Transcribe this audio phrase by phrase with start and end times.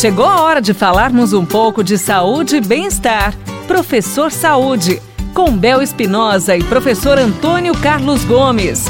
[0.00, 3.36] Chegou a hora de falarmos um pouco de saúde e bem-estar.
[3.66, 4.98] Professor Saúde,
[5.34, 8.86] com Bel Espinosa e professor Antônio Carlos Gomes.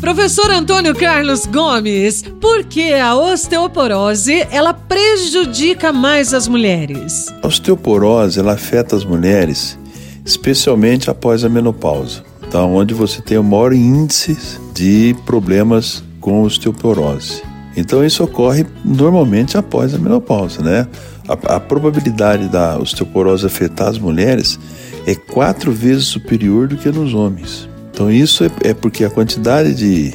[0.00, 7.26] Professor Antônio Carlos Gomes, por que a osteoporose ela prejudica mais as mulheres?
[7.42, 9.76] A osteoporose ela afeta as mulheres,
[10.24, 12.22] especialmente após a menopausa,
[12.52, 12.62] tá?
[12.64, 14.38] onde você tem o maior índice
[14.72, 17.57] de problemas com osteoporose.
[17.78, 20.86] Então isso ocorre normalmente após a menopausa, né?
[21.28, 24.58] A, a probabilidade da osteoporose afetar as mulheres
[25.06, 27.68] é quatro vezes superior do que nos homens.
[27.92, 30.12] Então isso é, é porque a quantidade de,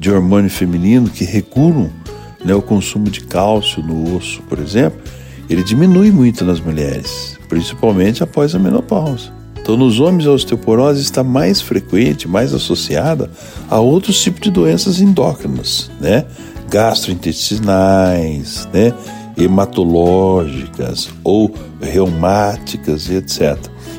[0.00, 1.90] de hormônio feminino que regulam
[2.44, 5.00] né, o consumo de cálcio no osso, por exemplo,
[5.48, 9.39] ele diminui muito nas mulheres, principalmente após a menopausa.
[9.60, 13.30] Então, nos homens, a osteoporose está mais frequente, mais associada
[13.68, 16.24] a outros tipos de doenças endócrinas, né?
[16.68, 18.94] gastrointestinais, né?
[19.36, 23.56] hematológicas ou reumáticas etc.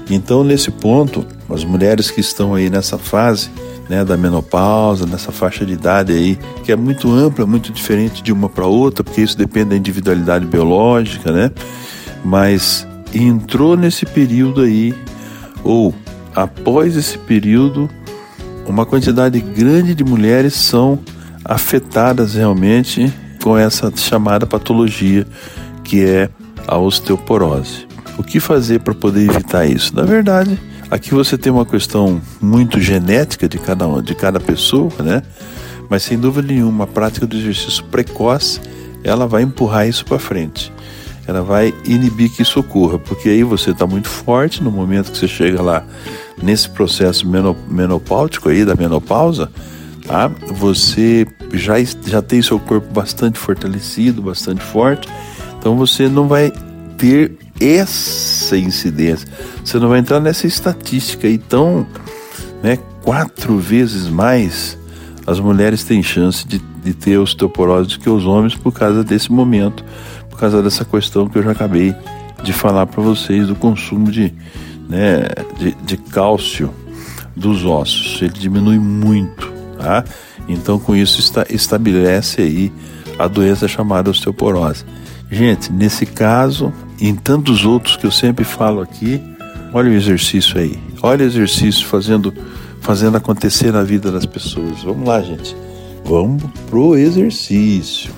[0.10, 3.50] Então, nesse ponto, as mulheres que estão aí nessa fase
[3.90, 8.32] né, da menopausa, nessa faixa de idade aí, que é muito ampla, muito diferente de
[8.32, 11.52] uma para outra, porque isso depende da individualidade biológica, né?
[12.24, 14.94] Mas entrou nesse período aí,
[15.64, 15.94] ou
[16.36, 17.90] após esse período,
[18.66, 21.00] uma quantidade grande de mulheres são
[21.44, 25.26] afetadas realmente com essa chamada patologia
[25.84, 26.30] que é
[26.68, 27.88] a osteoporose.
[28.18, 29.96] O que fazer para poder evitar isso?
[29.96, 35.24] Na verdade, aqui você tem uma questão muito genética de cada de cada pessoa, né?
[35.90, 38.62] Mas sem dúvida nenhuma, a prática do exercício precoce,
[39.04, 40.72] ela vai empurrar isso para frente.
[41.32, 45.18] Ela vai inibir que isso ocorra, porque aí você está muito forte no momento que
[45.18, 45.82] você chega lá
[46.44, 47.26] nesse processo
[47.70, 49.50] menopáutico aí da menopausa,
[50.06, 50.30] tá?
[50.48, 55.08] Você já, já tem seu corpo bastante fortalecido, bastante forte,
[55.58, 56.52] então você não vai
[56.98, 59.26] ter essa incidência,
[59.64, 61.88] você não vai entrar nessa estatística aí tão,
[62.62, 64.78] né, quatro vezes mais
[65.26, 69.32] as mulheres têm chance de, de ter osteoporose do que os homens por causa desse
[69.32, 69.82] momento,
[70.32, 71.94] por causa dessa questão que eu já acabei
[72.42, 74.34] de falar para vocês do consumo de,
[74.90, 75.28] né,
[75.60, 76.74] de, de cálcio
[77.36, 78.22] dos ossos.
[78.22, 80.04] Ele diminui muito, tá?
[80.48, 82.72] Então, com isso, está, estabelece aí
[83.20, 84.84] a doença chamada osteoporose.
[85.30, 89.22] Gente, nesse caso, em tantos outros que eu sempre falo aqui,
[89.74, 90.78] olha o exercício aí.
[91.02, 92.34] Olha o exercício fazendo,
[92.82, 94.84] fazendo acontecer na vida das pessoas.
[94.84, 95.56] Vamos lá, gente.
[96.04, 98.12] Vamos pro exercício.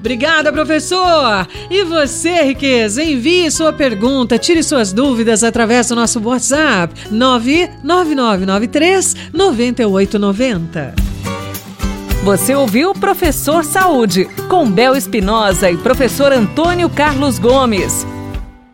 [0.00, 1.46] Obrigada, professor!
[1.70, 10.94] E você, Riqueza, envie sua pergunta, tire suas dúvidas através do nosso WhatsApp 99993 9890.
[12.24, 18.06] Você ouviu Professor Saúde, com Bel Espinosa e professor Antônio Carlos Gomes.